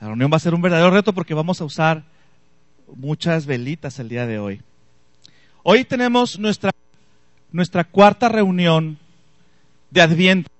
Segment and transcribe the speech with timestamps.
[0.00, 2.04] La reunión va a ser un verdadero reto porque vamos a usar
[2.96, 4.60] muchas velitas el día de hoy.
[5.62, 6.72] Hoy tenemos nuestra,
[7.52, 8.98] nuestra cuarta reunión
[9.90, 10.50] de Adviento.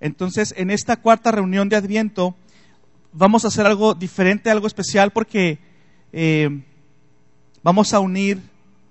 [0.00, 2.34] Entonces, en esta cuarta reunión de Adviento
[3.12, 5.58] vamos a hacer algo diferente, algo especial, porque
[6.12, 6.62] eh,
[7.62, 8.40] vamos a unir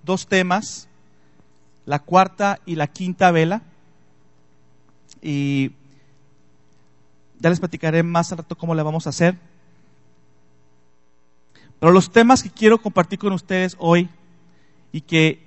[0.03, 0.87] dos temas,
[1.85, 3.63] la cuarta y la quinta vela.
[5.21, 5.71] Y
[7.39, 9.37] ya les platicaré más al rato cómo le vamos a hacer.
[11.79, 14.09] Pero los temas que quiero compartir con ustedes hoy
[14.91, 15.41] y que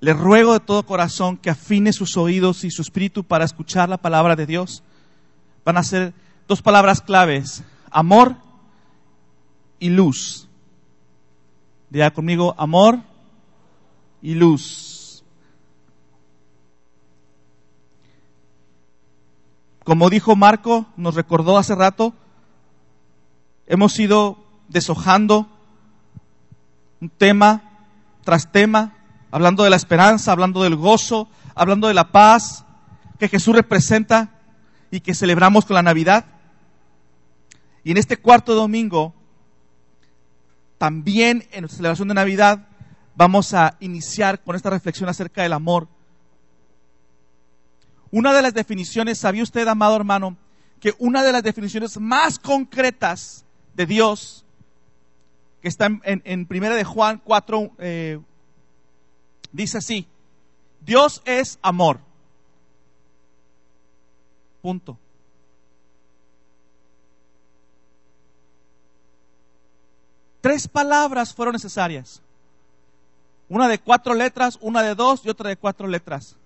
[0.00, 3.96] les ruego de todo corazón que afine sus oídos y su espíritu para escuchar la
[3.96, 4.82] palabra de Dios,
[5.64, 6.12] van a ser
[6.46, 8.36] dos palabras claves, amor
[9.78, 10.48] y luz.
[11.88, 12.98] Diga conmigo, amor
[14.20, 14.93] y luz.
[19.84, 22.14] Como dijo Marco, nos recordó hace rato,
[23.66, 25.46] hemos ido deshojando
[27.02, 27.62] un tema
[28.24, 28.94] tras tema,
[29.30, 32.64] hablando de la esperanza, hablando del gozo, hablando de la paz
[33.18, 34.30] que Jesús representa
[34.90, 36.24] y que celebramos con la Navidad.
[37.84, 39.12] Y en este cuarto domingo,
[40.78, 42.68] también en nuestra celebración de Navidad,
[43.14, 45.88] vamos a iniciar con esta reflexión acerca del amor
[48.14, 50.36] una de las definiciones, ¿sabía usted, amado hermano,
[50.78, 54.44] que una de las definiciones más concretas de Dios,
[55.60, 58.20] que está en, Primera de Juan 4, eh,
[59.50, 60.06] dice así,
[60.80, 61.98] Dios es amor.
[64.62, 64.96] Punto.
[70.40, 72.22] Tres palabras fueron necesarias.
[73.48, 76.36] Una de cuatro letras, una de dos y otra de cuatro letras.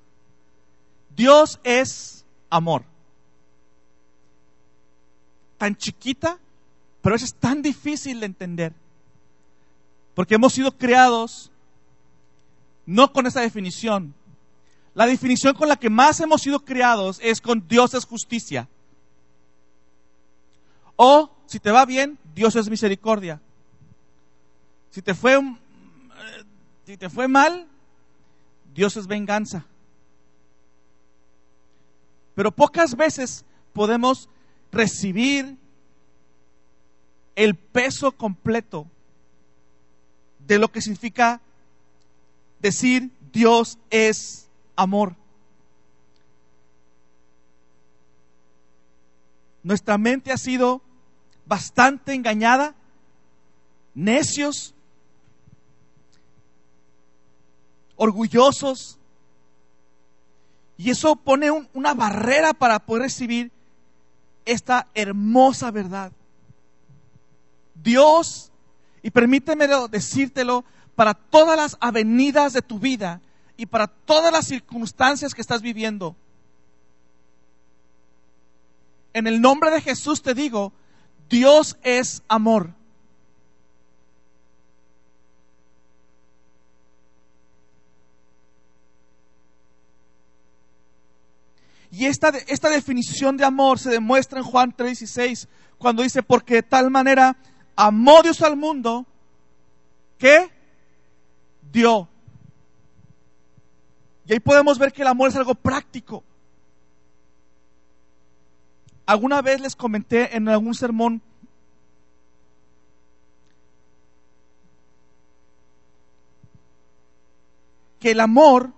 [1.16, 2.84] Dios es amor.
[5.56, 6.38] Tan chiquita,
[7.02, 8.72] pero eso es tan difícil de entender.
[10.14, 11.50] Porque hemos sido creados
[12.86, 14.14] no con esa definición.
[14.94, 18.68] La definición con la que más hemos sido creados es con Dios es justicia.
[20.96, 23.40] O, si te va bien, Dios es misericordia.
[24.90, 26.44] Si te fue, eh,
[26.86, 27.68] si te fue mal,
[28.74, 29.66] Dios es venganza.
[32.38, 34.28] Pero pocas veces podemos
[34.70, 35.58] recibir
[37.34, 38.86] el peso completo
[40.46, 41.40] de lo que significa
[42.60, 45.16] decir Dios es amor.
[49.64, 50.80] Nuestra mente ha sido
[51.44, 52.76] bastante engañada,
[53.96, 54.76] necios,
[57.96, 58.97] orgullosos,
[60.78, 63.50] y eso pone una barrera para poder recibir
[64.44, 66.12] esta hermosa verdad.
[67.74, 68.52] Dios,
[69.02, 73.20] y permíteme decírtelo, para todas las avenidas de tu vida
[73.56, 76.14] y para todas las circunstancias que estás viviendo.
[79.12, 80.72] En el nombre de Jesús te digo,
[81.28, 82.77] Dios es amor.
[91.98, 95.48] Y esta, esta definición de amor se demuestra en Juan 3:16,
[95.78, 97.36] cuando dice, porque de tal manera
[97.74, 99.04] amó Dios al mundo
[100.16, 100.48] que
[101.72, 102.08] dio.
[104.26, 106.22] Y ahí podemos ver que el amor es algo práctico.
[109.04, 111.20] Alguna vez les comenté en algún sermón
[117.98, 118.72] que el amor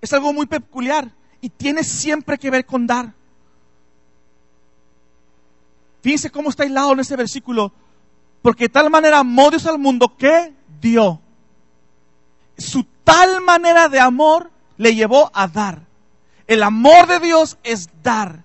[0.00, 3.12] es algo muy peculiar y tiene siempre que ver con dar.
[6.02, 7.72] Fíjense cómo está aislado en ese versículo.
[8.42, 11.20] Porque de tal manera amó Dios al mundo que dio.
[12.56, 15.82] Su tal manera de amor le llevó a dar.
[16.46, 18.44] El amor de Dios es dar.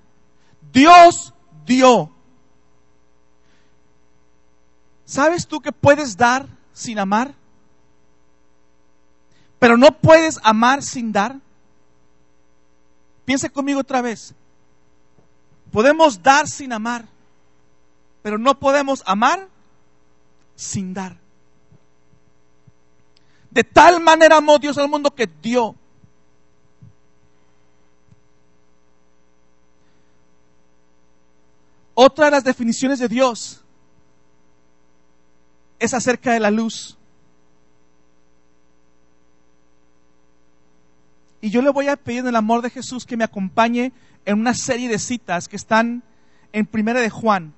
[0.74, 1.34] Dios
[1.66, 2.12] dio.
[5.06, 7.36] ¿Sabes tú que puedes dar sin amar?
[9.60, 11.36] Pero no puedes amar sin dar.
[13.26, 14.34] Piense conmigo otra vez.
[15.72, 17.06] Podemos dar sin amar,
[18.22, 19.48] pero no podemos amar
[20.56, 21.18] sin dar.
[23.50, 25.76] De tal manera amó Dios al mundo que dio.
[31.94, 33.62] Otra de las definiciones de Dios
[35.80, 36.98] es acerca de la luz.
[41.42, 43.92] Y yo le voy a pedir en el amor de Jesús que me acompañe
[44.26, 46.04] en una serie de citas que están
[46.54, 47.54] en Primera de Juan,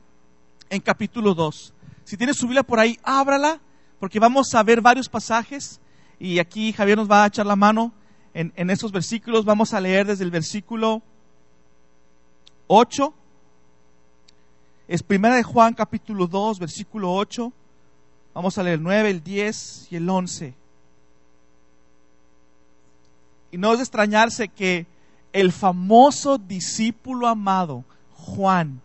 [0.69, 1.73] en capítulo 2.
[2.05, 3.59] Si tiene su Biblia por ahí, ábrala,
[3.99, 5.81] porque vamos a ver varios pasajes
[6.17, 7.91] y aquí Javier nos va a echar la mano
[8.33, 9.43] en, en esos versículos.
[9.43, 11.01] Vamos a leer desde el versículo
[12.67, 13.13] 8.
[14.87, 17.51] Es Primera de Juan, capítulo 2, versículo 8.
[18.33, 20.62] Vamos a leer el 9, el 10 y el 11.
[23.53, 24.87] Y no es de extrañarse que
[25.31, 27.85] el famoso discípulo amado,
[28.15, 28.81] Juan,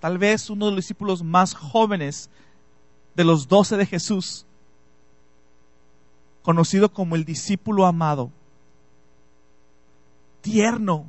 [0.00, 2.28] tal vez uno de los discípulos más jóvenes
[3.14, 4.46] de los doce de Jesús,
[6.42, 8.32] conocido como el discípulo amado,
[10.40, 11.06] tierno,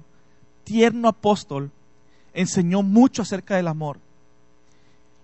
[0.64, 1.72] tierno apóstol,
[2.36, 3.98] enseñó mucho acerca del amor.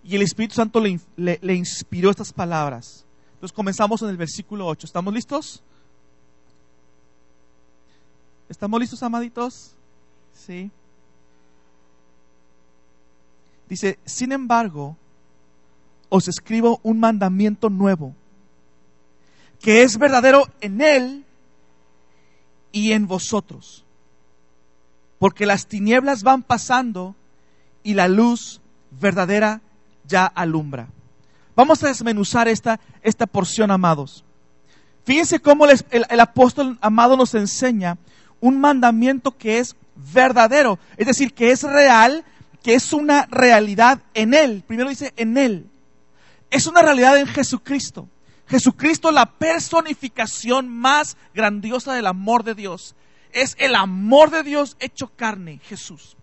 [0.04, 3.06] Y el Espíritu Santo le, inspiró estas palabras.
[3.36, 4.88] Entonces comenzamos en el versículo 8.
[4.88, 5.62] ¿Estamos listos?
[8.50, 9.76] ¿Estamos listos, amaditos?
[10.34, 10.72] Sí.
[13.70, 14.98] Dice, sin embargo,
[16.10, 18.16] os escribo un mandamiento nuevo,
[19.62, 21.26] que es verdadero en Él
[22.72, 23.86] y en vosotros,
[25.20, 27.16] porque las tinieblas van pasando
[27.84, 28.62] y la luz
[29.00, 29.62] verdadera
[30.08, 30.88] ya alumbra.
[31.56, 34.24] Vamos a desmenuzar esta, esta porción, amados.
[35.04, 38.00] Fíjense cómo el, el apóstol amado nos enseña
[38.40, 39.76] un mandamiento que es
[40.14, 42.24] verdadero, es decir, que es real,
[42.64, 44.64] que es una realidad en Él.
[44.66, 45.70] Primero dice en Él.
[46.50, 48.08] Es una realidad en Jesucristo.
[48.48, 52.96] Jesucristo, la personificación más grandiosa del amor de Dios.
[53.32, 56.18] Es el amor de Dios hecho carne, Jesús.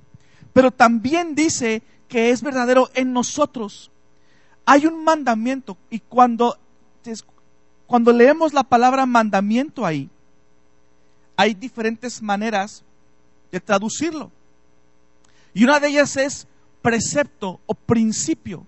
[0.52, 3.92] Pero también dice que es verdadero en nosotros.
[4.64, 6.58] Hay un mandamiento y cuando,
[7.86, 10.10] cuando leemos la palabra mandamiento ahí,
[11.36, 12.82] hay diferentes maneras
[13.52, 14.30] de traducirlo.
[15.54, 16.46] Y una de ellas es
[16.82, 18.66] precepto o principio.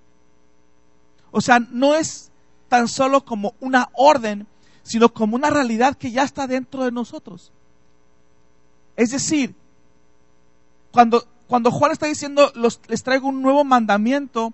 [1.31, 2.31] O sea, no es
[2.69, 4.47] tan solo como una orden,
[4.83, 7.53] sino como una realidad que ya está dentro de nosotros.
[8.97, 9.55] Es decir,
[10.91, 12.53] cuando, cuando Juan está diciendo,
[12.89, 14.53] les traigo un nuevo mandamiento,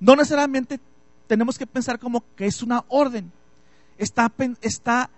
[0.00, 0.80] no necesariamente
[1.26, 3.32] tenemos que pensar como que es una orden.
[3.98, 5.10] Está, está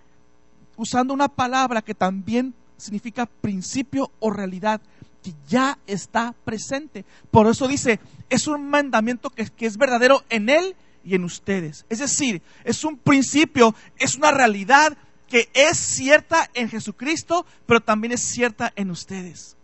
[0.79, 4.79] usando una palabra que también significa principio o realidad
[5.21, 7.03] que ya está presente.
[7.31, 7.99] Por eso dice,
[8.29, 11.85] es un mandamiento que, que, es verdadero en Él y en ustedes.
[11.89, 14.97] Es decir, es un principio, es una realidad
[15.27, 19.57] que es cierta en Jesucristo, pero también es cierta en ustedes.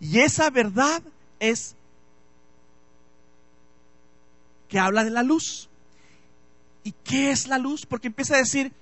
[0.00, 1.00] Y esa verdad
[1.38, 1.76] es
[4.68, 5.68] que habla de la luz.
[6.82, 7.86] ¿Y qué es la luz?
[7.86, 8.72] Porque empieza a decir,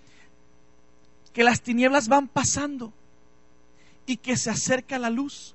[1.33, 2.93] que las tinieblas van pasando
[4.07, 5.55] y que se acerca la luz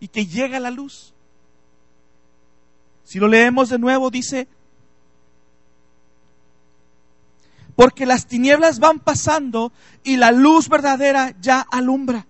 [0.00, 1.14] y que llega la luz.
[3.04, 4.48] Si lo leemos de nuevo, dice,
[7.76, 9.72] porque las tinieblas van pasando
[10.02, 12.26] y la luz verdadera ya alumbra.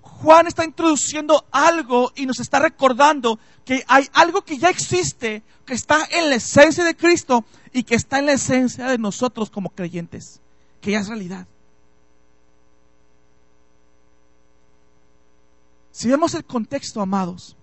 [0.00, 5.74] Juan está introduciendo algo y nos está recordando que hay algo que ya existe, que
[5.74, 9.70] está en la esencia de Cristo y que está en la esencia de nosotros como
[9.70, 10.41] creyentes
[10.82, 11.46] que ya es realidad.
[15.92, 17.56] Si vemos el contexto, amados,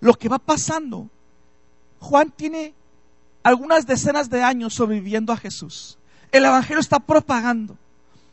[0.00, 1.08] lo que va pasando,
[2.00, 2.74] Juan tiene
[3.44, 5.96] algunas decenas de años sobreviviendo a Jesús.
[6.32, 7.78] El Evangelio está propagando,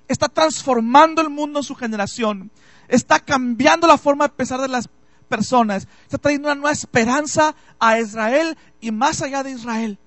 [0.07, 2.49] está transformando el mundo en su generación,
[2.87, 4.89] está cambiando la forma de pensar de las
[5.29, 9.99] personas, está trayendo una nueva esperanza a Israel y más allá de Israel.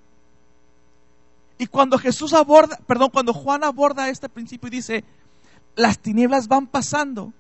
[1.58, 5.04] Y cuando Jesús aborda, perdón, cuando Juan aborda este principio y dice,
[5.76, 7.32] las tinieblas van pasando,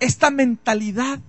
[0.00, 1.20] esta mentalidad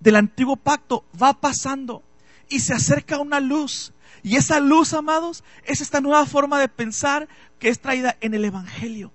[0.00, 2.02] del antiguo pacto va pasando
[2.48, 3.92] y se acerca una luz.
[4.22, 8.44] Y esa luz, amados, es esta nueva forma de pensar que es traída en el
[8.44, 9.12] Evangelio.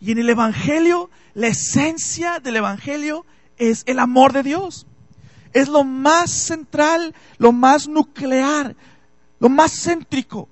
[0.00, 3.26] Y en el Evangelio, la esencia del Evangelio
[3.58, 4.86] es el amor de Dios
[5.56, 8.76] es lo más central, lo más nuclear,
[9.38, 10.50] lo más céntrico.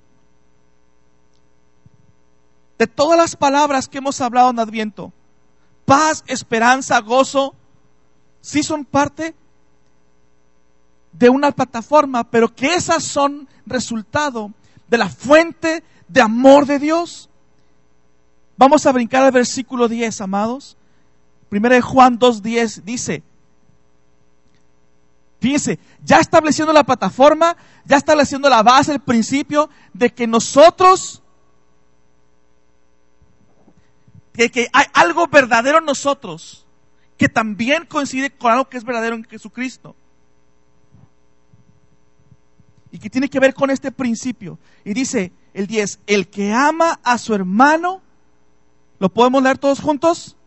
[2.79, 5.13] De todas las palabras que hemos hablado en Adviento,
[5.85, 7.53] paz, esperanza, gozo,
[8.41, 9.35] sí son parte
[11.11, 14.51] de una plataforma, pero que esas son resultado
[14.87, 17.29] de la fuente de amor de Dios.
[18.57, 20.77] Vamos a brincar al versículo 10, amados.
[21.49, 23.21] Primero de Juan 2.10 dice,
[25.45, 31.21] Fíjense, ya estableciendo la plataforma, ya estableciendo la base, el principio de que nosotros
[34.33, 36.65] que, que hay algo verdadero en nosotros
[37.15, 39.95] que también coincide con algo que es verdadero en Jesucristo.
[42.89, 44.57] Y que tiene que ver con este principio.
[44.83, 48.01] Y dice el 10, el que ama a su hermano,
[48.97, 50.37] ¿lo podemos leer todos juntos?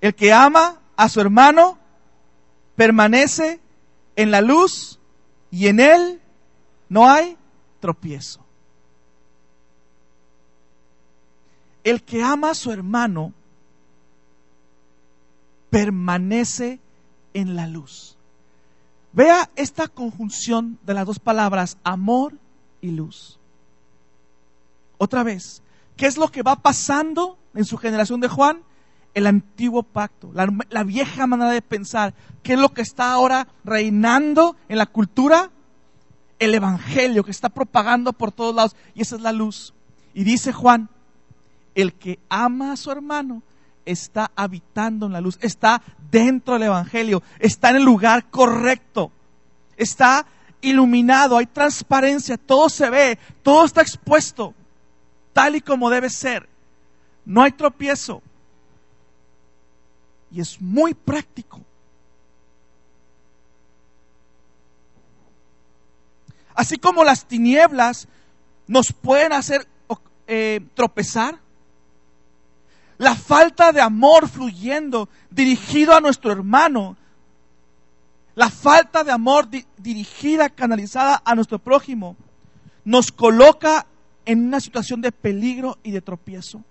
[0.00, 1.78] El que ama a su hermano
[2.80, 3.60] permanece
[4.16, 4.98] en la luz
[5.50, 6.18] y en él
[6.88, 7.36] no hay
[7.78, 8.40] tropiezo.
[11.84, 13.34] El que ama a su hermano
[15.68, 16.80] permanece
[17.34, 18.16] en la luz.
[19.12, 22.32] Vea esta conjunción de las dos palabras, amor
[22.80, 23.38] y luz.
[24.96, 25.60] Otra vez,
[25.98, 28.62] ¿qué es lo que va pasando en su generación de Juan?
[29.14, 32.14] El antiguo pacto, la, vieja manera de pensar.
[32.42, 35.50] ¿Qué es lo que está ahora reinando en la cultura?
[36.38, 38.76] El Evangelio que está propagando por todos lados.
[38.94, 39.74] Y esa es la luz.
[40.14, 40.88] Y dice Juan,
[41.74, 43.42] el que ama a su hermano
[43.84, 49.10] está habitando en la luz, está dentro del Evangelio, está en el lugar correcto,
[49.76, 50.26] está
[50.60, 54.54] iluminado, hay transparencia, todo se ve, todo está expuesto,
[55.32, 56.48] tal y como debe ser.
[57.24, 58.22] No hay tropiezo.
[60.30, 61.60] Y es muy práctico.
[66.54, 68.06] Así como las tinieblas
[68.66, 69.66] nos pueden hacer
[70.26, 71.38] eh, tropezar,
[72.98, 76.96] la falta de amor fluyendo dirigido a nuestro hermano,
[78.34, 82.16] la falta de amor dirigida, canalizada a nuestro prójimo,
[82.84, 83.86] nos coloca
[84.24, 86.62] en una situación de peligro y de tropiezo.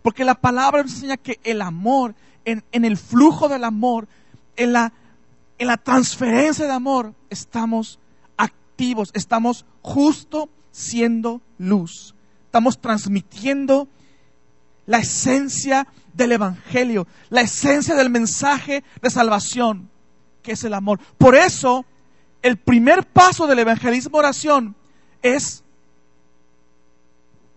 [0.00, 2.14] Porque la palabra nos enseña que el amor,
[2.48, 4.08] en, el flujo del amor,
[4.56, 4.92] en la,
[5.58, 7.98] en la transferencia de amor, estamos
[8.36, 12.14] activos, estamos justo siendo luz.
[12.46, 13.88] Estamos transmitiendo
[14.86, 19.90] la esencia del Evangelio, la esencia del mensaje de salvación,
[20.42, 20.98] que es el amor.
[21.18, 21.84] Por eso,
[22.40, 24.74] el primer paso del evangelismo oración
[25.20, 25.62] es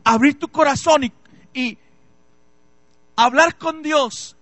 [0.03, 1.13] abrir tu corazón
[1.53, 1.77] y
[3.15, 4.35] hablar con Dios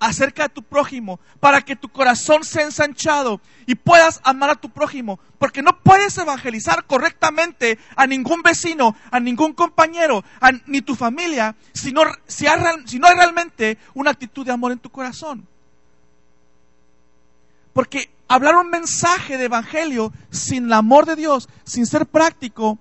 [0.00, 4.70] acerca de tu prójimo, para que tu corazón sea ensanchado y puedas amar a tu
[4.70, 10.24] prójimo, porque no puedes evangelizar correctamente a ningún vecino, a ningún compañero,
[10.66, 12.46] ni tu familia, si no, si,
[12.86, 15.46] si no hay realmente una actitud de amor en tu corazón.
[17.72, 22.78] Porque hablar un mensaje de evangelio sin el amor de Dios, sin ser práctico,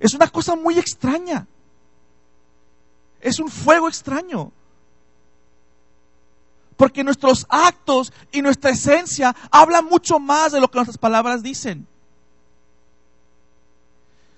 [0.00, 1.46] es una cosa muy extraña.
[3.20, 4.52] Es un fuego extraño.
[6.76, 11.86] Porque nuestros actos y nuestra esencia hablan mucho más de lo que nuestras palabras dicen.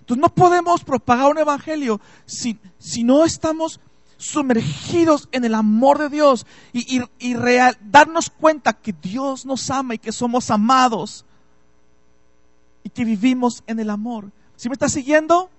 [0.00, 3.80] Entonces no podemos propagar un evangelio si, si no estamos
[4.18, 9.94] sumergidos en el amor de Dios y, y, real, darnos cuenta que Dios nos ama
[9.94, 11.24] y que somos amados
[12.84, 14.30] y que vivimos en el amor.
[14.54, 15.50] ¿Sí me está siguiendo?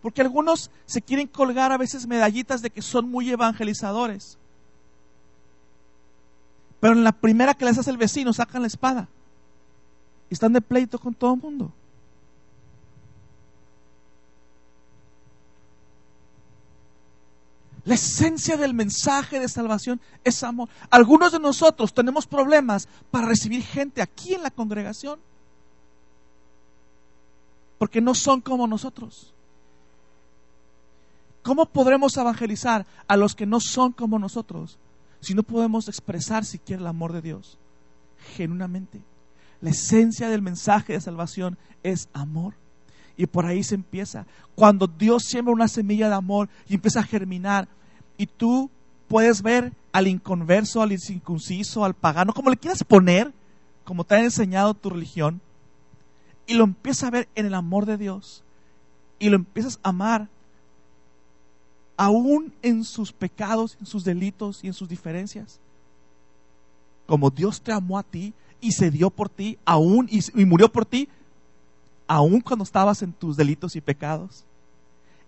[0.00, 4.38] Porque algunos se quieren colgar a veces medallitas de que son muy evangelizadores.
[6.84, 9.08] Pero en la primera que les hace el vecino, sacan la espada.
[10.28, 11.72] Y están de pleito con todo el mundo.
[17.86, 20.68] La esencia del mensaje de salvación es amor.
[20.90, 25.18] Algunos de nosotros tenemos problemas para recibir gente aquí en la congregación.
[27.78, 29.32] Porque no son como nosotros.
[31.42, 34.78] ¿Cómo podremos evangelizar a los que no son como nosotros?
[35.24, 37.58] Si no podemos expresar siquiera el amor de Dios
[38.36, 39.00] genuinamente.
[39.60, 42.54] La esencia del mensaje de salvación es amor.
[43.16, 44.26] Y por ahí se empieza.
[44.54, 47.68] Cuando Dios siembra una semilla de amor y empieza a germinar,
[48.16, 48.70] y tú
[49.08, 53.32] puedes ver al inconverso, al incircunciso, al pagano, como le quieras poner,
[53.84, 55.40] como te ha enseñado tu religión,
[56.46, 58.42] y lo empiezas a ver en el amor de Dios,
[59.18, 60.28] y lo empiezas a amar
[61.96, 65.60] aún en sus pecados, en sus delitos y en sus diferencias.
[67.06, 70.86] Como Dios te amó a ti y se dio por ti, aún y, murió por
[70.86, 71.08] ti,
[72.06, 74.44] aún cuando estabas en tus delitos y pecados.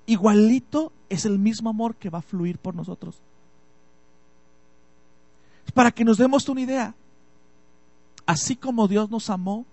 [0.06, 3.20] Igualito es el mismo amor que va a fluir por nosotros.
[5.75, 6.94] Para que nos demos una idea,
[8.25, 9.66] así como Dios nos amó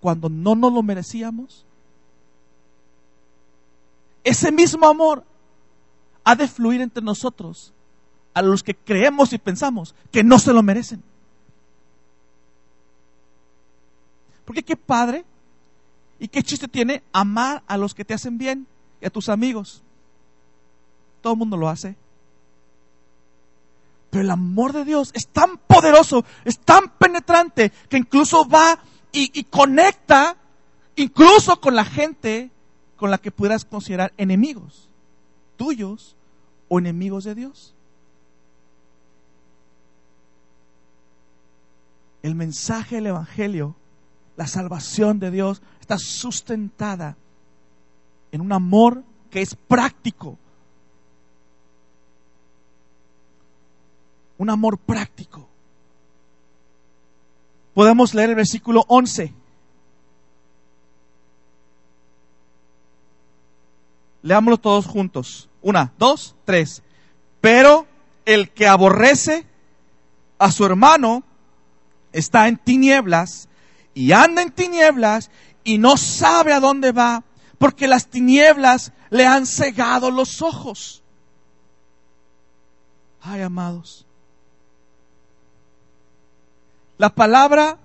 [0.00, 1.64] cuando no nos lo merecíamos,
[4.22, 5.24] ese mismo amor
[6.24, 7.72] ha de fluir entre nosotros
[8.32, 11.02] a los que creemos y pensamos que no se lo merecen.
[14.44, 15.24] Porque qué padre
[16.18, 18.66] y qué chiste tiene amar a los que te hacen bien
[19.00, 19.82] y a tus amigos.
[21.20, 21.96] todo el mundo lo hace.
[24.10, 28.78] Pero el amor de Dios es tan poderoso, es tan penetrante, que incluso va
[29.10, 30.36] y, y conecta
[30.96, 32.50] incluso con la gente
[32.96, 34.90] con la que pudieras considerar enemigos
[35.56, 36.16] tuyos
[36.68, 37.74] o enemigos de Dios.
[42.22, 43.76] El mensaje del Evangelio,
[44.36, 47.16] la salvación de Dios, está sustentada
[48.32, 50.38] en un amor que es práctico.
[54.38, 55.46] Un amor práctico.
[57.74, 59.43] Podemos leer el versículo 11.
[64.24, 65.50] Leámoslo todos juntos.
[65.60, 66.82] Una, dos, tres.
[67.42, 67.86] Pero
[68.24, 69.46] el que aborrece
[70.38, 71.22] a su hermano
[72.10, 73.50] está en tinieblas
[73.92, 75.30] y anda en tinieblas
[75.62, 77.22] y no sabe a dónde va
[77.58, 81.02] porque las tinieblas le han cegado los ojos.
[83.20, 84.06] Ay, amados.
[86.96, 87.76] La palabra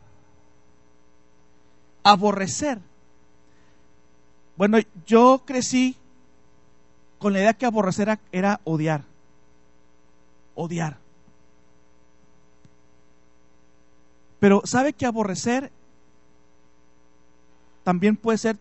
[2.02, 2.80] aborrecer.
[4.56, 5.99] Bueno, yo crecí
[7.20, 9.04] con la idea que aborrecer era, odiar.
[10.56, 10.98] Odiar.
[14.40, 15.70] Pero ¿sabe que aborrecer
[17.84, 18.58] también puede ser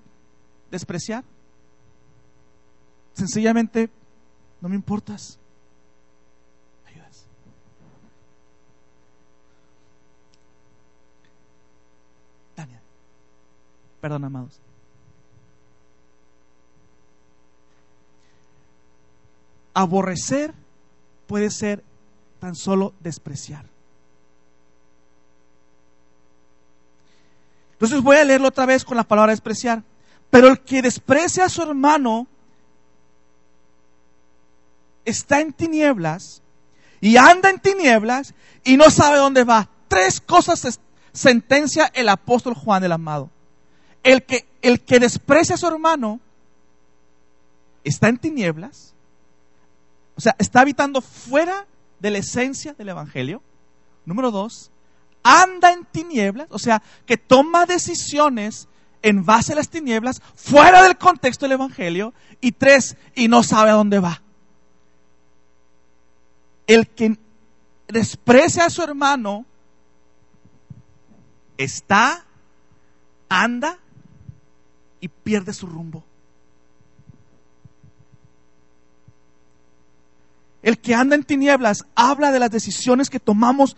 [0.72, 1.24] despreciar?
[3.14, 3.90] Sencillamente,
[4.60, 5.38] no me importas.
[6.84, 7.26] Ayudas.
[12.56, 12.80] Tania.
[14.00, 14.60] Perdón, amados.
[19.78, 20.52] Aborrecer
[21.28, 21.85] puede ser
[22.40, 23.64] tan solo despreciar.
[27.75, 29.85] Entonces voy a leerlo otra vez con la palabra despreciar.
[30.30, 32.26] Pero el que desprecia a su hermano
[35.04, 36.42] está en tinieblas
[37.00, 39.69] y anda en tinieblas y no sabe dónde va.
[39.86, 40.80] Tres cosas
[41.12, 43.30] sentencia el apóstol Juan el amado.
[44.02, 46.19] El que, el que desprecia a su hermano
[47.84, 48.97] está en tinieblas
[50.19, 51.69] o sea, está habitando fuera
[52.00, 53.41] de la esencia del Evangelio.
[54.04, 54.73] Número dos,
[55.23, 58.67] anda en tinieblas, o sea, que toma decisiones
[59.00, 62.15] en base a las tinieblas, fuera del contexto del Evangelio.
[62.41, 64.21] Y tres, y no sabe a dónde va.
[66.67, 67.17] El que
[67.87, 69.47] desprecia a su hermano
[71.59, 72.25] está,
[73.28, 73.78] anda
[75.00, 76.07] y pierde su rumbo.
[80.62, 83.76] El que anda en tinieblas habla de las decisiones que tomamos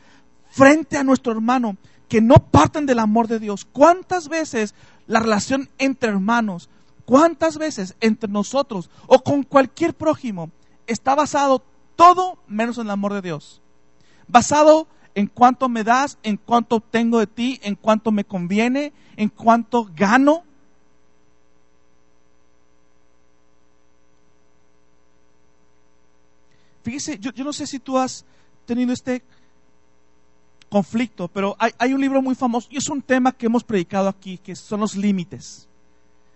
[0.51, 1.77] frente a nuestro hermano,
[2.09, 3.65] que no parten del amor de Dios.
[3.65, 4.75] ¿Cuántas veces
[5.07, 6.69] la relación entre hermanos,
[7.05, 10.51] cuántas veces entre nosotros o con cualquier prójimo
[10.87, 11.63] está basado
[11.97, 13.61] todo menos en el amor de Dios?
[14.27, 19.29] Basado en cuánto me das, en cuánto obtengo de ti, en cuánto me conviene, en
[19.29, 20.45] cuánto gano.
[26.91, 28.25] Fíjese, yo, no sé si tú has
[28.67, 29.23] tenido este
[30.69, 34.39] conflicto, pero hay, un libro muy famoso y es un tema que hemos predicado aquí,
[34.39, 35.69] que son los límites.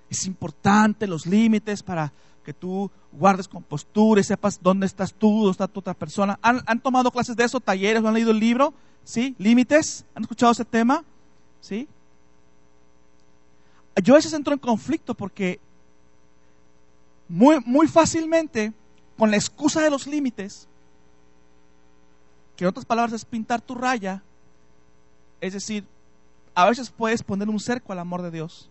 [0.09, 2.13] Es importante los límites para
[2.45, 6.39] que tú guardes compostura y sepas dónde estás tú, dónde está tu otra persona.
[6.41, 8.73] ¿Han, ¿Han, tomado clases de eso, talleres, han leído el libro?
[9.03, 9.35] ¿Sí?
[9.39, 10.05] ¿Límites?
[10.15, 11.03] ¿Han escuchado ese tema?
[11.61, 11.89] ¿Sí?
[14.05, 15.59] Yo a veces entro en conflicto porque
[17.29, 18.73] muy, muy fácilmente
[19.17, 20.67] con la excusa de los límites,
[22.57, 24.23] que en otras palabras es pintar tu raya,
[25.41, 25.85] es decir,
[26.55, 28.71] a veces puedes poner un cerco al amor de Dios.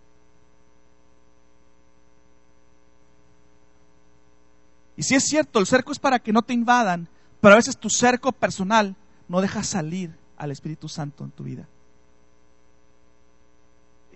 [4.96, 7.08] Y si es cierto, el cerco es para que no te invadan,
[7.42, 8.96] pero a veces tu cerco personal
[9.28, 11.68] no deja salir al Espíritu Santo en tu vida.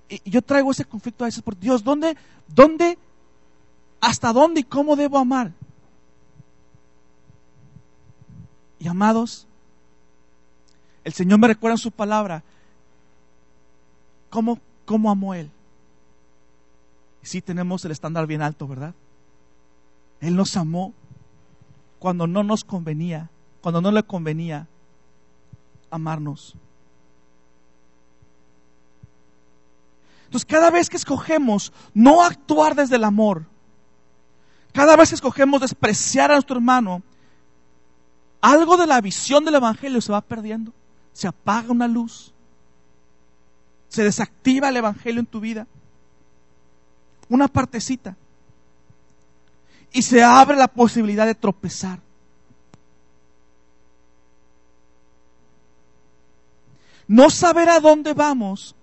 [0.10, 2.16] Y yo traigo ese conflicto a veces por Dios, ¿dónde,
[2.48, 2.98] dónde,
[4.00, 5.52] hasta dónde y cómo debo amar?
[8.80, 9.48] Y amados,
[11.04, 12.44] el Señor me recuerda en su palabra
[14.30, 15.50] cómo, cómo amó Él.
[17.22, 18.94] Sí tenemos el estándar bien alto, ¿verdad?
[20.22, 20.94] Él nos amó
[22.00, 23.30] cuando no nos convenía,
[23.62, 24.68] cuando no le convenía
[25.90, 26.56] amarnos.
[30.26, 33.46] Entonces, cada vez que escogemos no actuar desde el amor,
[34.74, 37.02] cada vez que escogemos despreciar a nuestro hermano,
[38.42, 40.74] algo de la visión del Evangelio se va perdiendo.
[41.14, 42.34] Se apaga una luz.
[43.90, 45.68] Se desactiva el Evangelio en tu vida.
[47.30, 48.16] Una partecita.
[49.94, 52.00] y se abre la posibilidad de tropezar.
[57.08, 58.76] No saber a dónde vamos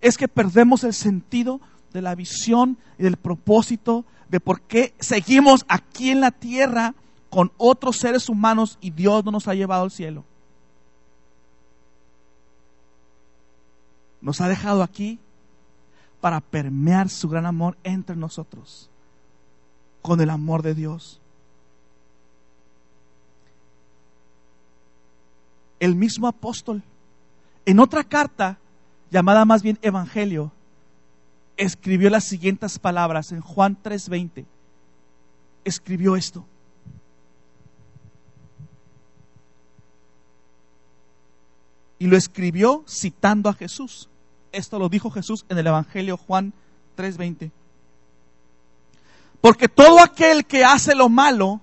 [0.00, 1.60] es que perdemos el sentido
[1.92, 6.94] de la visión y del propósito de por qué seguimos aquí en la tierra
[7.36, 10.24] con otros seres humanos y Dios no nos ha llevado al cielo.
[14.22, 15.18] Nos ha dejado aquí
[16.22, 18.88] para permear su gran amor entre nosotros,
[20.00, 21.20] con el amor de Dios.
[25.78, 26.82] El mismo apóstol,
[27.66, 28.56] en otra carta,
[29.10, 30.52] llamada más bien Evangelio,
[31.58, 34.46] escribió las siguientes palabras en Juan 3:20.
[35.64, 36.46] Escribió esto.
[41.98, 44.08] Y lo escribió citando a Jesús.
[44.52, 46.52] Esto lo dijo Jesús en el Evangelio Juan
[46.96, 47.50] 3:20.
[49.40, 51.60] Porque todo aquel que hace lo malo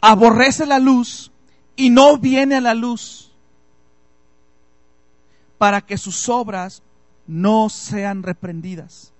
[0.00, 1.30] aborrece la luz
[1.76, 3.30] y no viene a la luz
[5.58, 6.82] para que sus obras
[7.26, 9.12] no sean reprendidas.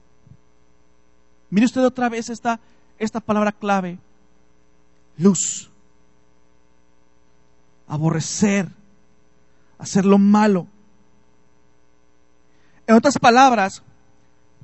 [1.51, 2.61] Mire usted otra vez esta,
[2.99, 3.99] esta palabra clave,
[5.19, 5.71] luz,
[7.87, 8.69] aborrecer,
[9.81, 10.67] hacer lo malo.
[12.87, 13.83] En otras palabras,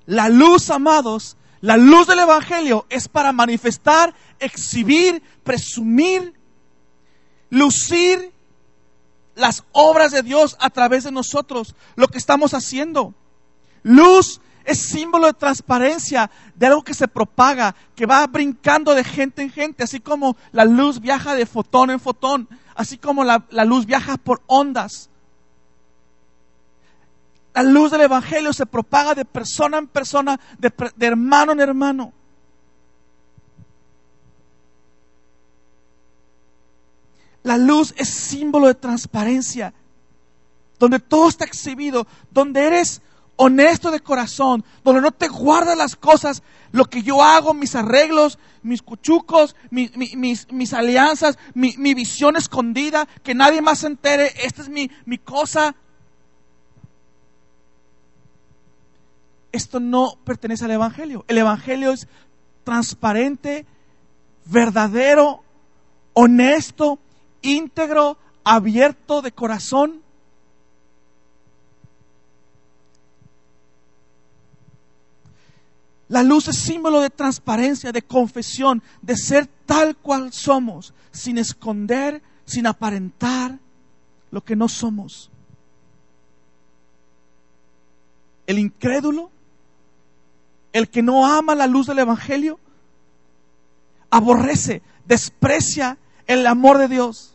[0.04, 6.34] la luz, amados, la luz del Evangelio es para manifestar, exhibir, presumir,
[7.50, 8.32] lucir
[9.34, 13.14] las obras de Dios a través de nosotros, lo que estamos haciendo.
[13.82, 19.42] Luz es símbolo de transparencia, de algo que se propaga, que va brincando de gente
[19.42, 23.86] en gente, así como la luz viaja de fotón en fotón, así como la, luz
[23.86, 25.08] viaja por ondas.
[27.54, 32.12] La luz del Evangelio se propaga de persona en persona, de, de hermano en hermano.
[37.44, 39.72] La luz es símbolo de transparencia,
[40.80, 43.00] donde todo está exhibido, donde eres
[43.36, 48.38] honesto de corazón, donde no te guardas las cosas, lo que yo hago, mis arreglos,
[48.62, 54.68] mis cuchucos, mis, alianzas, mi, mi, visión escondida, que nadie más se entere, esta es
[54.68, 55.76] mi, mi cosa.
[59.56, 61.24] esto no pertenece al Evangelio.
[61.28, 62.06] El Evangelio es
[62.62, 63.66] transparente,
[64.44, 65.42] verdadero,
[66.12, 66.98] honesto,
[67.42, 70.02] íntegro, abierto de corazón.
[76.08, 82.22] La luz es símbolo de transparencia, de confesión, de ser tal cual somos, sin esconder,
[82.44, 83.58] sin aparentar
[84.30, 85.30] lo que no somos.
[88.46, 89.30] El incrédulo
[90.76, 92.60] el que no ama la luz del Evangelio,
[94.10, 97.34] aborrece, desprecia el amor de Dios.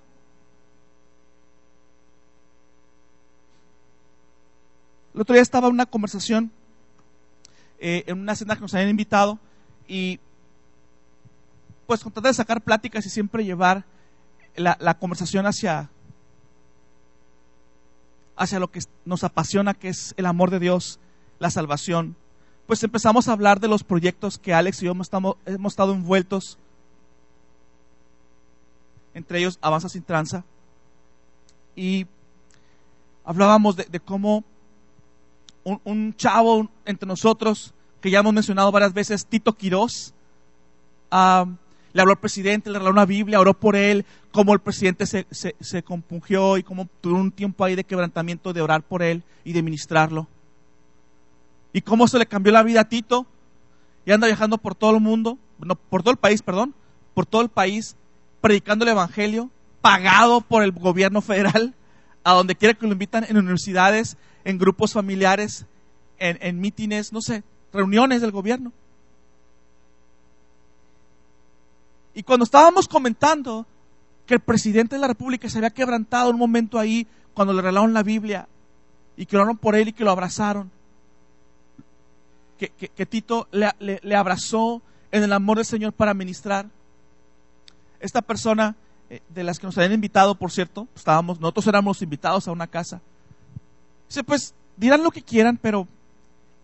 [5.16, 6.52] El otro día estaba en una conversación,
[7.82, 9.38] eh, en una cena que nos habían invitado,
[9.88, 10.22] y
[11.88, 13.84] pues con de sacar pláticas y siempre llevar
[14.56, 15.90] la, la conversación hacia,
[18.38, 21.00] hacia lo que nos apasiona, que es el amor de Dios,
[21.40, 22.16] la salvación
[22.72, 26.58] pues empezamos a hablar de los proyectos que Alex y yo hemos estado, envueltos,
[29.14, 30.46] entre ellos Avanza sin Tranza,
[31.76, 32.08] y
[33.26, 34.46] hablábamos de, cómo
[35.64, 40.14] un, chavo entre nosotros, que ya hemos mencionado varias veces, Tito Quirós,
[41.12, 41.46] ah,
[41.94, 45.26] le habló al presidente, le regaló una Biblia, oró por él, cómo el presidente se,
[45.30, 49.54] se compungió y cómo tuvo un tiempo ahí de quebrantamiento de orar por él y
[49.54, 50.28] de ministrarlo.
[51.74, 53.26] Y cómo se le cambió la vida a Tito.
[54.06, 56.74] Y anda viajando por todo el mundo, no, por todo el país, perdón,
[57.14, 57.96] por todo el país,
[58.42, 61.76] predicando el Evangelio, pagado por el gobierno federal,
[62.24, 65.66] a donde quiera que lo invitan, en universidades, en grupos familiares,
[66.20, 68.72] en, en mítines, no sé, reuniones del gobierno.
[72.14, 73.66] Y cuando estábamos comentando
[74.26, 77.94] que el presidente de la República se había quebrantado un momento ahí, cuando le regalaron
[77.94, 78.48] la Biblia,
[79.16, 80.72] y que oraron por él y que lo abrazaron,
[82.58, 84.82] que, Tito le, abrazó
[85.12, 86.68] en el amor del Señor para ministrar.
[88.00, 88.76] Esta persona,
[89.30, 93.02] de las que nos habían invitado, por cierto, estábamos, nosotros éramos invitados a una casa.
[94.08, 95.88] Dice, pues dirán lo que quieran, pero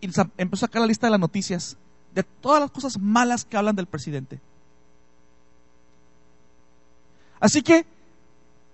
[0.00, 1.76] empezó a sacar la lista de las noticias,
[2.14, 4.40] de todas las cosas malas que hablan del presidente.
[7.40, 7.86] Así que,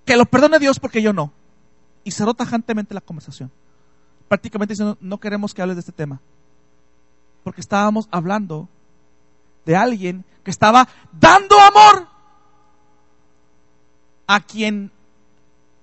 [0.05, 1.33] que lo perdone Dios porque yo no.
[2.05, 3.51] Y cerró tajantemente la conversación.
[4.29, 6.21] Prácticamente diciendo, no queremos que hables de este tema
[7.45, 8.69] porque estábamos hablando
[9.67, 12.09] de alguien que estaba dando amor
[14.27, 14.91] a quien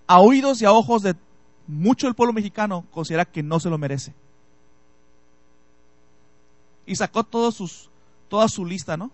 [0.07, 1.15] a oídos y a ojos de
[1.67, 4.13] mucho del pueblo mexicano considera que no se lo merece.
[6.85, 7.89] Y sacó sus,
[8.27, 9.11] toda su lista, ¿no?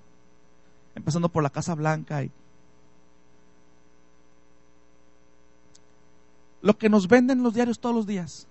[0.96, 2.32] Empezando por la Casa Blanca y
[6.62, 8.48] lo que nos venden los diarios todos los días.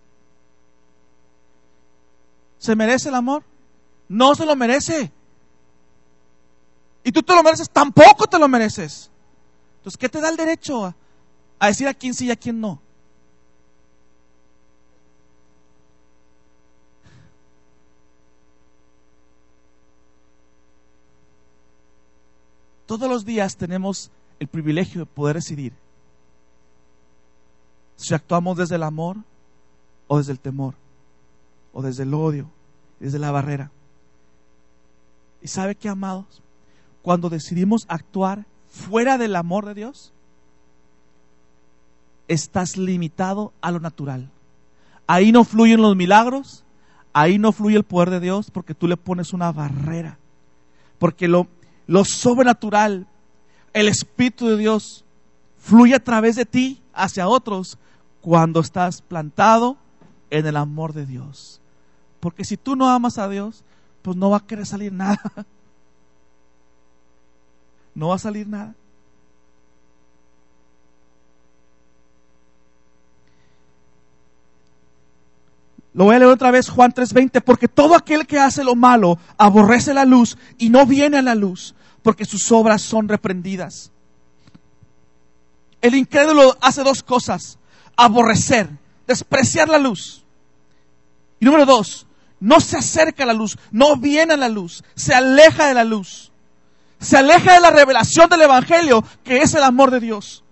[2.58, 3.42] ¿Se merece el amor?
[4.08, 5.10] No se lo merece.
[7.02, 9.10] Y tú te lo mereces, tampoco te lo mereces.
[9.86, 10.96] Entonces, ¿qué te da el derecho a,
[11.60, 12.80] a decir a quién sí y a quién no?
[22.86, 25.72] Todos los días tenemos el privilegio de poder decidir
[27.94, 29.18] si actuamos desde el amor
[30.08, 30.74] o desde el temor,
[31.72, 32.50] o desde el odio,
[32.98, 33.70] desde la barrera.
[35.40, 36.42] ¿Y sabe qué, amados?
[37.02, 38.46] Cuando decidimos actuar
[38.76, 40.12] fuera del amor de Dios,
[42.28, 44.30] estás limitado a lo natural.
[45.06, 46.64] Ahí no fluyen los milagros,
[47.12, 50.18] ahí no fluye el poder de Dios porque tú le pones una barrera.
[50.98, 51.46] Porque lo,
[51.86, 53.06] lo sobrenatural,
[53.72, 55.04] el Espíritu de Dios,
[55.58, 57.78] fluye a través de ti hacia otros
[58.20, 59.76] cuando estás plantado
[60.30, 61.60] en el amor de Dios.
[62.20, 63.64] Porque si tú no amas a Dios,
[64.02, 65.20] pues no va a querer salir nada.
[67.96, 68.74] No va a salir nada.
[75.94, 79.18] Lo voy a leer otra vez, Juan 3:20, porque todo aquel que hace lo malo
[79.38, 83.90] aborrece la luz y no viene a la luz, porque sus obras son reprendidas.
[85.80, 87.58] El incrédulo hace dos cosas,
[87.96, 88.68] aborrecer,
[89.06, 90.22] despreciar la luz.
[91.40, 92.06] Y número dos,
[92.40, 95.84] no se acerca a la luz, no viene a la luz, se aleja de la
[95.84, 96.30] luz.
[96.98, 100.44] Se aleja de la revelación del Evangelio, que es el amor de Dios.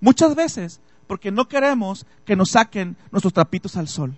[0.00, 4.16] Muchas veces porque no queremos que nos saquen nuestros trapitos al sol.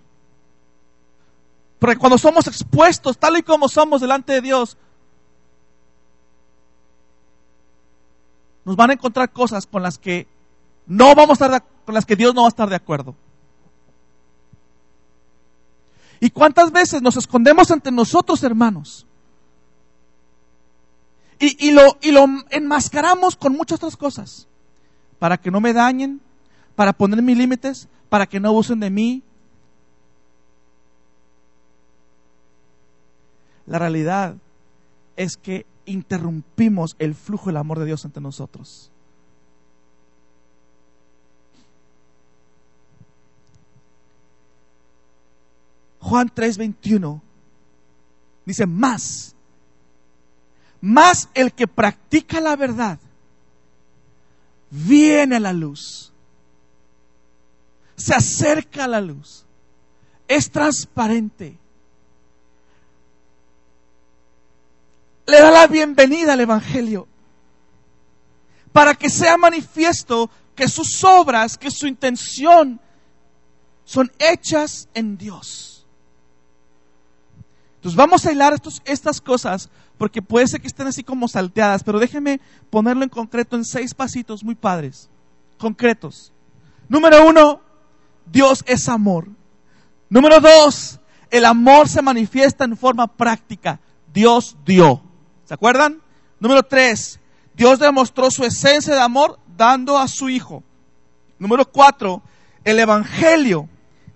[1.79, 4.77] Porque cuando somos expuestos tal y como somos delante de Dios,
[8.65, 10.27] nos van a encontrar cosas con las que
[10.87, 13.15] no vamos a estar con las que Dios no va a estar de acuerdo.
[16.21, 19.07] ¿Y cuántas veces nos escondemos ante nosotros, hermanos?
[21.39, 24.47] Y, y, lo, y lo enmascaramos con muchas otras cosas.
[25.19, 26.21] Para que no me dañen,
[26.75, 29.23] para poner mis límites, para que no abusen de mí.
[33.67, 34.37] La realidad
[35.17, 38.91] es que interrumpimos el flujo del amor de Dios entre nosotros.
[46.01, 47.21] Juan 3:21
[48.47, 49.35] dice, más,
[50.81, 52.99] más el que practica la verdad
[54.71, 56.13] viene a la luz.
[57.97, 59.45] Se acerca a la luz,
[60.29, 61.59] es transparente,
[65.27, 67.09] le da la bienvenida al Evangelio
[68.73, 72.81] para que sea manifiesto que sus obras, que su intención
[73.85, 75.78] son hechas en Dios.
[77.79, 81.85] Entonces vamos a hilar estos, estas cosas porque puede ser que estén así como salteadas,
[81.85, 85.09] pero déjeme ponerlo en concreto en seis pasitos muy padres,
[85.59, 86.33] concretos.
[86.89, 87.61] Número uno,
[88.27, 89.29] Dios es amor.
[90.11, 90.99] Número dos,
[91.31, 93.79] el amor se manifiesta en forma práctica.
[94.13, 95.01] Dios dio.
[95.45, 96.03] ¿Se acuerdan?
[96.41, 97.21] Número tres,
[97.55, 100.65] Dios demostró su esencia de amor dando a su Hijo.
[101.39, 102.23] Número cuatro,
[102.65, 103.69] el Evangelio,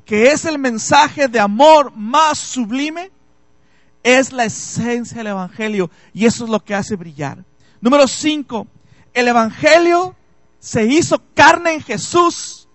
[0.05, 3.12] que es el mensaje de amor más sublime,
[4.03, 7.45] es la esencia del Evangelio y eso es lo que hace brillar.
[7.81, 8.67] Número cinco,
[9.15, 10.15] el Evangelio
[10.59, 12.69] se hizo carne en Jesús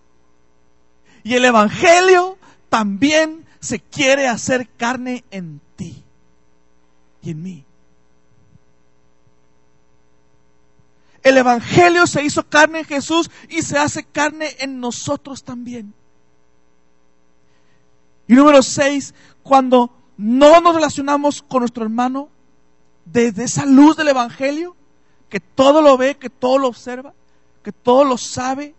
[1.24, 2.38] y el Evangelio
[2.70, 6.04] también se quiere hacer carne en ti
[7.22, 7.66] y en mí.
[11.24, 15.94] El Evangelio se hizo carne en Jesús y se hace carne en nosotros también.
[18.28, 19.14] Y número seis,
[19.44, 22.30] cuando no nos relacionamos con nuestro hermano
[23.06, 24.76] desde esa luz del Evangelio,
[25.30, 27.14] que todo lo ve, que todo lo observa,
[27.64, 28.74] que todo lo sabe,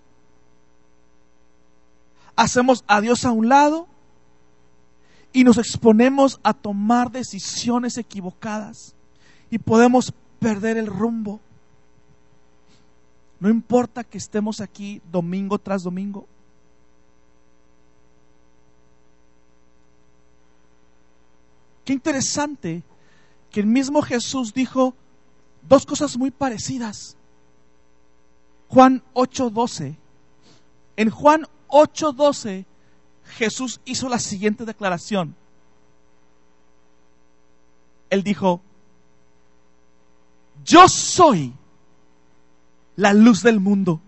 [2.37, 3.87] hacemos a Dios a un lado
[5.33, 8.95] y nos exponemos a tomar decisiones equivocadas
[9.51, 11.41] y podemos perder el rumbo.
[13.41, 16.27] No importa que estemos aquí domingo tras domingo.
[21.89, 22.83] Qué interesante
[23.51, 24.95] que el mismo Jesús dijo
[25.67, 27.17] dos cosas muy parecidas.
[28.69, 29.97] Juan 8:12.
[30.99, 32.67] En Juan 8:12
[33.39, 35.35] Jesús hizo la siguiente declaración.
[38.11, 38.61] Él dijo,
[40.67, 41.55] yo soy
[42.97, 44.03] la luz del mundo.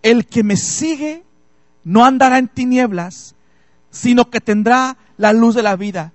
[0.00, 1.24] El que me sigue
[1.84, 3.34] no andará en tinieblas,
[3.90, 6.12] sino que tendrá la luz de la vida.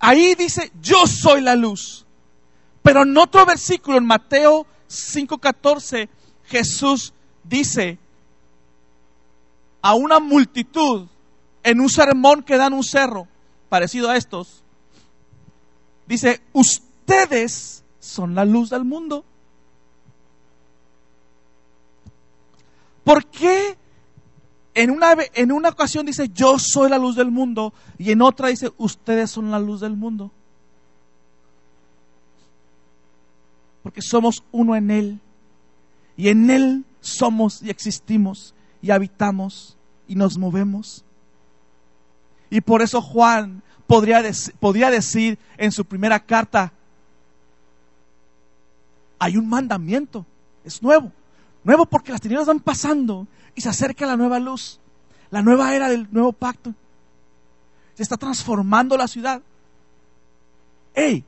[0.00, 2.04] Ahí dice, yo soy la luz.
[2.82, 6.08] Pero en otro versículo, en Mateo 5:14,
[6.44, 7.12] Jesús
[7.44, 7.98] dice
[9.80, 11.06] a una multitud
[11.62, 13.28] en un sermón que da en un cerro,
[13.68, 14.62] parecido a estos,
[16.06, 19.24] dice, ustedes son la luz del mundo.
[23.04, 23.76] ¿Por qué
[24.74, 28.48] en una, en una ocasión dice, yo soy la luz del mundo, y en otra
[28.48, 30.30] dice, ustedes son la luz del mundo?
[33.82, 35.20] Porque somos uno en Él,
[36.16, 39.76] y en Él somos y existimos y habitamos
[40.08, 41.04] y nos movemos.
[42.48, 44.22] Y por eso Juan podría,
[44.60, 46.72] podría decir en su primera carta,
[49.18, 50.26] hay un mandamiento,
[50.64, 51.12] es nuevo,
[51.64, 54.80] nuevo porque las tinieblas van pasando y se acerca la nueva luz,
[55.30, 56.74] la nueva era del nuevo pacto.
[57.94, 59.42] Se está transformando la ciudad.
[60.94, 61.24] ¡Ey!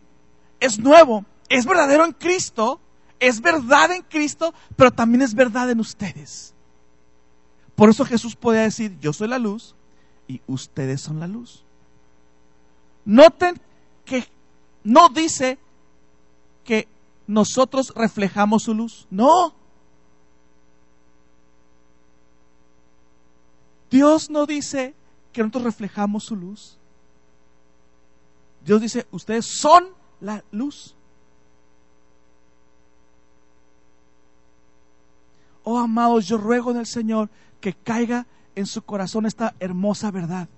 [0.61, 2.81] Es nuevo, es verdadero en Cristo,
[3.21, 6.55] es verdad en Cristo, pero también es verdad en ustedes.
[7.75, 9.75] Por eso Jesús podía decir, yo soy la luz
[10.29, 11.65] y ustedes son la luz.
[13.05, 13.61] Noten
[14.05, 14.27] que
[14.85, 15.59] no dice
[16.65, 16.89] que
[17.27, 19.07] nosotros reflejamos su luz.
[19.11, 19.55] No.
[23.95, 24.93] Dios no dice
[25.33, 26.77] que nosotros reflejamos su luz.
[28.65, 29.87] Dios dice, ustedes son
[30.21, 30.97] la luz.
[35.63, 37.31] Oh amados, yo ruego en el Señor
[37.61, 38.27] que caiga
[38.57, 40.49] en su corazón esta hermosa verdad.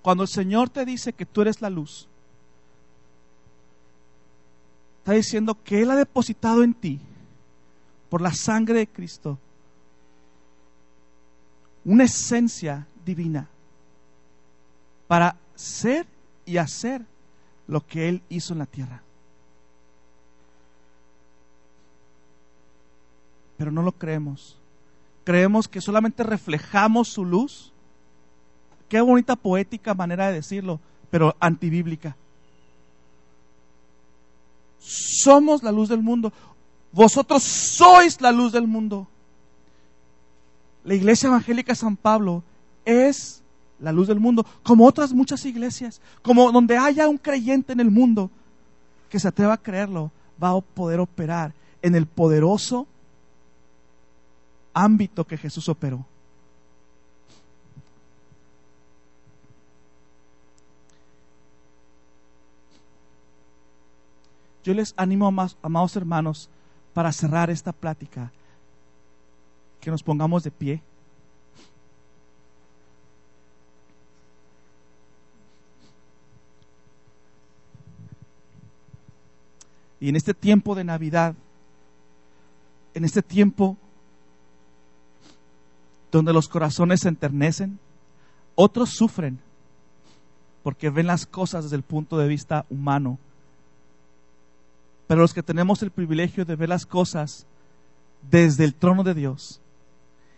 [0.00, 2.06] Cuando el Señor te dice que tú eres la luz,
[5.08, 7.00] está diciendo que Él ha depositado en ti,
[8.10, 9.38] por la sangre de Cristo,
[11.82, 13.48] una esencia divina
[15.06, 16.06] para ser
[16.44, 17.06] y hacer
[17.66, 19.02] lo que Él hizo en la tierra.
[23.56, 24.58] Pero no lo creemos.
[25.24, 27.72] Creemos que solamente reflejamos su luz.
[28.90, 32.14] Qué bonita poética manera de decirlo, pero antibíblica
[34.78, 36.32] somos la luz del mundo.
[36.92, 39.06] Vosotros sois la luz del mundo.
[40.84, 42.42] La iglesia evangélica San Pablo
[42.84, 43.42] es
[43.80, 47.90] la luz del mundo, como otras muchas iglesias, como donde haya un creyente en el
[47.90, 48.30] mundo
[49.08, 50.10] que se atreva a creerlo,
[50.42, 52.86] va a poder operar en el poderoso
[54.74, 56.04] ámbito que Jesús operó.
[64.68, 65.26] Yo les animo,
[65.62, 66.50] amados hermanos,
[66.92, 68.30] para cerrar esta plática,
[69.80, 70.82] que nos pongamos de pie.
[80.00, 81.34] Y en este tiempo de Navidad,
[82.92, 83.78] en este tiempo
[86.12, 87.78] donde los corazones se enternecen,
[88.54, 89.38] otros sufren
[90.62, 93.18] porque ven las cosas desde el punto de vista humano
[95.08, 97.46] pero los que tenemos el privilegio de ver las cosas
[98.30, 99.60] desde el trono de Dios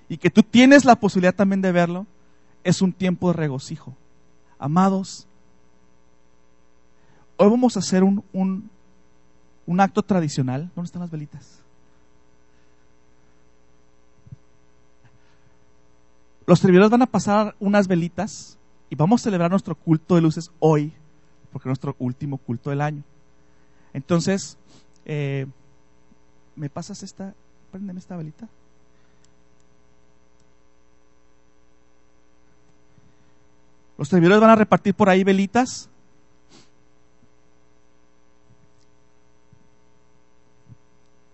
[0.08, 2.06] y que tú tienes la posibilidad también de verlo,
[2.64, 3.94] es un tiempo de regocijo.
[4.58, 5.26] Amados,
[7.36, 10.70] hoy vamos a hacer un, un, acto tradicional.
[10.74, 11.60] ¿Dónde están las velitas?
[16.46, 18.58] Los servidores van a pasar unas velitas
[18.88, 20.92] y vamos a celebrar nuestro culto de luces hoy,
[21.52, 23.02] porque es nuestro último culto del año.
[23.92, 24.56] Entonces,
[25.04, 25.46] eh,
[26.56, 27.34] ¿me pasas esta?
[27.70, 28.48] Préndeme esta velita.
[33.98, 35.90] Los servidores van a repartir por ahí velitas.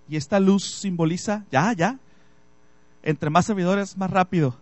[0.09, 1.99] Y esta luz simboliza, ya, ya,
[3.03, 4.57] entre más servidores, más rápido.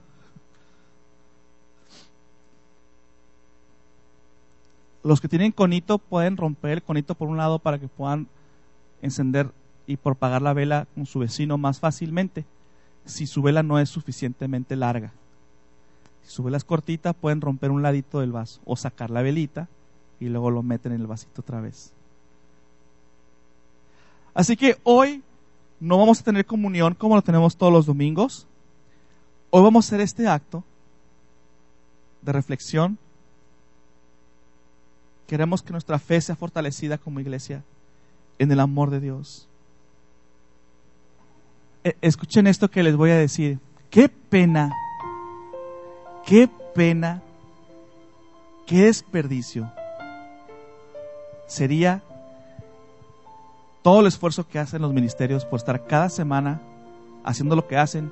[5.05, 8.27] Los que tienen conito pueden romper el conito por un lado para que puedan
[9.03, 9.51] encender
[9.87, 12.45] y propagar la vela con su vecino más fácilmente.
[13.07, 15.13] si su vela no es suficientemente larga.
[16.23, 19.69] Si su vela es cortita, pueden romper un ladito del vaso o sacar la velita
[20.21, 21.93] y luego lo meten en el vasito otra vez.
[24.33, 25.23] Así que hoy
[25.81, 28.47] no vamos a tener comunión como lo tenemos todos los domingos.
[29.51, 30.65] Hoy vamos a hacer este acto
[32.23, 32.99] de reflexión.
[35.27, 37.62] Queremos que nuestra fe sea fortalecida como iglesia
[38.39, 39.49] en el amor de Dios.
[41.83, 43.59] E, escuchen esto que les voy a decir.
[43.91, 44.72] Qué pena,
[46.27, 47.22] qué pena,
[48.66, 49.70] qué desperdicio
[51.47, 52.03] sería
[53.83, 56.61] todo el esfuerzo que hacen los ministerios por estar cada semana
[57.22, 58.11] haciendo lo que hacen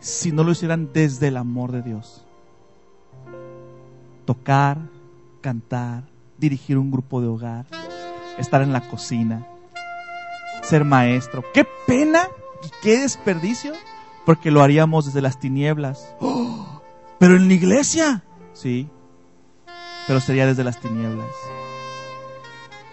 [0.00, 2.22] si no lo hicieran desde el amor de Dios.
[4.26, 4.78] Tocar,
[5.46, 6.02] cantar,
[6.38, 7.66] dirigir un grupo de hogar,
[8.36, 9.46] estar en la cocina,
[10.64, 11.44] ser maestro.
[11.54, 12.26] ¡Qué pena
[12.64, 13.72] y qué desperdicio!
[14.24, 16.16] Porque lo haríamos desde las tinieblas.
[16.18, 16.82] ¡Oh!
[17.20, 18.24] Pero en la iglesia,
[18.54, 18.88] sí,
[20.08, 21.28] pero sería desde las tinieblas.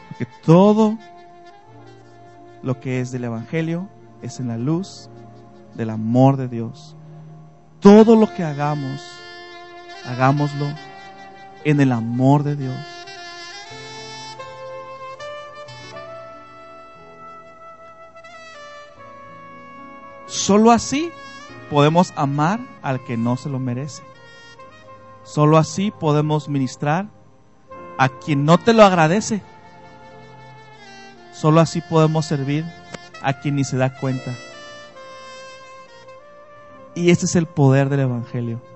[0.09, 0.99] Porque todo
[2.61, 3.89] lo que es del Evangelio
[4.21, 5.09] es en la luz
[5.73, 6.95] del amor de Dios.
[7.79, 9.01] Todo lo que hagamos,
[10.05, 10.67] hagámoslo
[11.63, 12.75] en el amor de Dios.
[20.25, 21.11] Solo así
[21.69, 24.03] podemos amar al que no se lo merece.
[25.23, 27.07] Solo así podemos ministrar
[27.97, 29.41] a quien no te lo agradece.
[31.31, 32.65] Solo así podemos servir
[33.21, 34.35] a quien ni se da cuenta.
[36.95, 38.72] Y ese es el poder del Evangelio.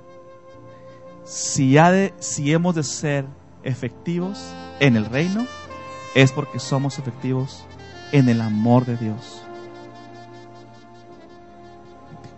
[1.28, 3.26] Si, de, si hemos de ser
[3.64, 4.40] efectivos
[4.80, 5.46] en el reino,
[6.16, 7.66] es porque somos efectivos
[8.14, 9.44] en el amor de Dios.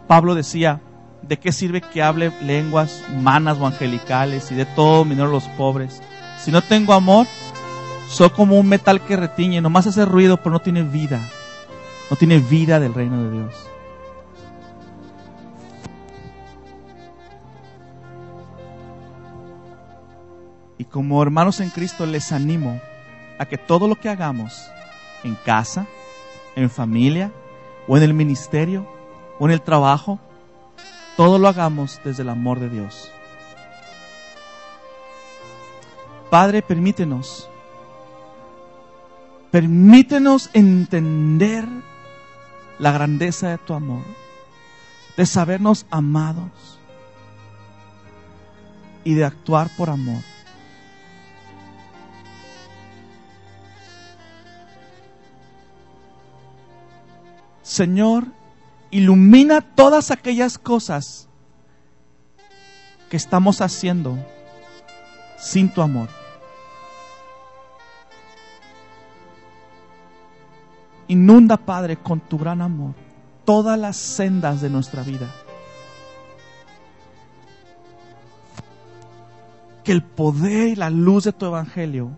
[0.08, 0.82] Pablo decía,
[1.22, 6.02] ¿de qué sirve que hable lenguas humanas o angelicales y de todo menor los pobres?
[6.44, 7.28] Si no tengo amor,
[8.10, 11.20] soy como un metal que retiñe, nomás hace ruido, pero no tiene vida.
[12.10, 13.70] No tiene vida del reino de Dios.
[20.80, 22.82] Y como hermanos en Cristo les animo
[23.38, 24.72] a que todo lo que hagamos
[25.24, 25.86] en casa,
[26.56, 27.32] en familia,
[27.88, 28.88] o en el ministerio,
[29.38, 30.20] o en el trabajo,
[31.16, 33.12] todo lo hagamos desde el amor de Dios.
[36.32, 37.50] Padre, permítenos
[39.52, 41.68] Permítenos entender
[42.78, 44.04] la grandeza de tu amor,
[45.18, 46.80] de sabernos amados
[49.04, 50.22] y de actuar por amor.
[57.70, 58.26] Señor,
[58.90, 61.30] ilumina todas aquellas cosas
[63.12, 64.18] que estamos haciendo
[65.38, 66.10] sin tu amor.
[71.08, 72.96] Inunda, Padre, con tu gran amor
[73.46, 75.30] todas las sendas de nuestra vida.
[79.84, 82.10] Que el poder y la luz de tu Evangelio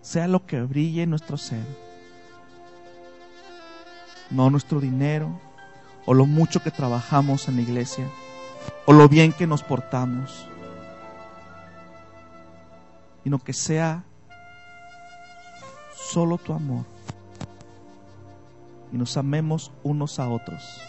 [0.00, 1.89] sea lo que brille en nuestro ser.
[4.30, 5.38] No nuestro dinero
[6.06, 8.06] o lo mucho que trabajamos en la iglesia
[8.86, 10.46] o lo bien que nos portamos,
[13.22, 14.04] sino que sea
[15.94, 16.84] solo tu amor
[18.92, 20.80] y nos amemos unos a otros.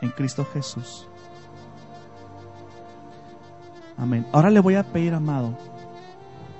[0.00, 1.06] En Cristo Jesús.
[3.96, 4.26] Amén.
[4.32, 5.56] Ahora le voy a pedir, amado,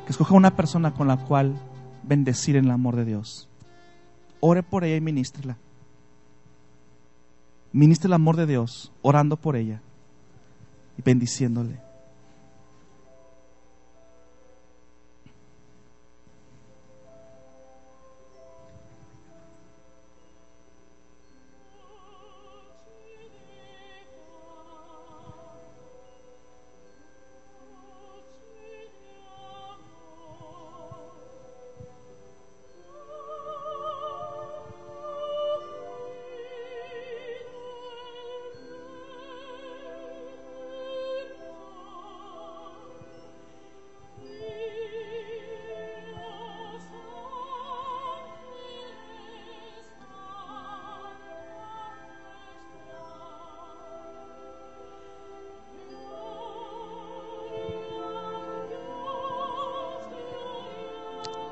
[0.05, 1.55] que escoja una persona con la cual
[2.03, 3.49] bendecir en el amor de Dios.
[4.41, 5.57] Ore por ella y ministrela.
[7.73, 9.81] Ministre el amor de Dios, orando por ella
[10.99, 11.81] y bendiciéndole.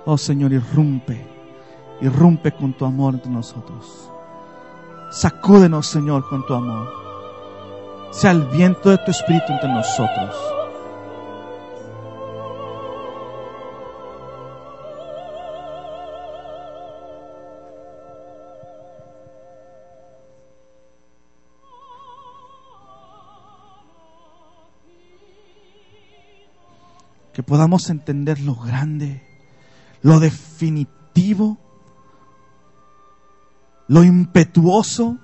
[0.04, 1.24] Oh Señor, irrumpe,
[2.00, 4.10] irrumpe con tu amor entre nosotros.
[5.10, 6.88] Sacúdenos, Señor, con tu amor.
[8.10, 10.34] Sea el viento de tu espíritu entre nosotros.
[27.32, 29.22] que podamos entender lo grande,
[30.02, 31.58] lo definitivo,
[33.88, 35.16] lo impetuoso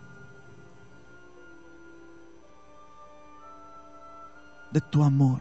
[4.70, 5.40] de tu amor,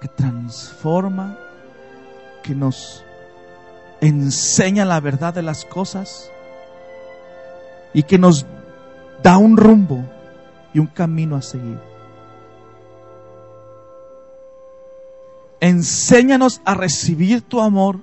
[0.00, 1.38] que transforma,
[2.42, 3.04] que nos
[4.00, 6.30] enseña la verdad de las cosas
[7.92, 8.46] y que nos
[9.22, 10.04] da un rumbo
[10.72, 11.89] y un camino a seguir.
[15.60, 18.00] Enséñanos a recibir tu amor,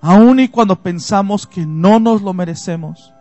[0.00, 3.12] aun y cuando pensamos que no nos lo merecemos.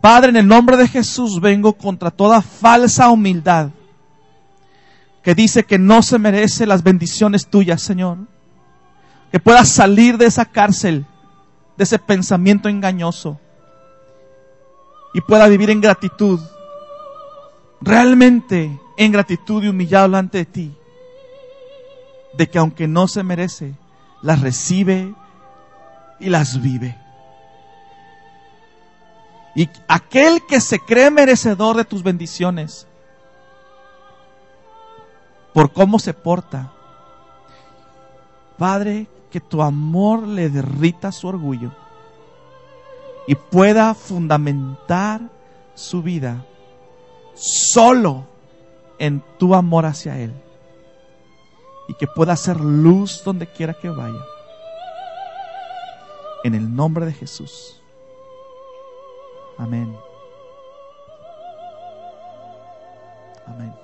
[0.00, 3.70] Padre, en el nombre de Jesús vengo contra toda falsa humildad
[5.22, 8.18] que dice que no se merece las bendiciones tuyas, Señor.
[9.30, 11.06] Que pueda salir de esa cárcel,
[11.76, 13.38] de ese pensamiento engañoso
[15.14, 16.40] y pueda vivir en gratitud,
[17.80, 20.76] realmente en gratitud y humillado delante de ti
[22.34, 23.74] de que aunque no se merece,
[24.22, 25.14] las recibe
[26.18, 26.96] y las vive.
[29.54, 32.86] Y aquel que se cree merecedor de tus bendiciones,
[35.52, 36.72] por cómo se porta,
[38.56, 41.72] Padre, que tu amor le derrita su orgullo
[43.26, 45.20] y pueda fundamentar
[45.74, 46.44] su vida
[47.34, 48.26] solo
[48.98, 50.32] en tu amor hacia Él
[51.92, 54.24] y que pueda hacer luz donde quiera que vaya.
[56.42, 57.82] En el nombre de Jesús.
[59.58, 59.94] Amén.
[63.46, 63.81] Amén.